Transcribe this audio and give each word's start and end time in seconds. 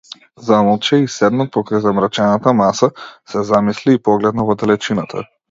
Замолче 0.45 0.97
и, 1.01 1.03
седнат 1.15 1.51
покрај 1.57 1.83
замрачената 1.83 2.55
маса, 2.63 2.91
се 3.35 3.45
замисли 3.51 3.97
и 3.99 4.03
погледна 4.11 4.49
во 4.51 4.59
далечината. 4.65 5.25